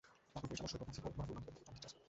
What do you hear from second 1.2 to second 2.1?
মাধ্যমে চলচ্চিত্রে আসেন।